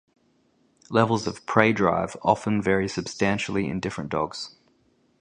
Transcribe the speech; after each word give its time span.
Levels 0.89 1.27
of 1.27 1.45
prey 1.45 1.71
drive 1.71 2.17
often 2.23 2.59
vary 2.59 2.87
substantially 2.87 3.67
in 3.67 3.79
different 3.79 4.09
dogs. 4.09 4.55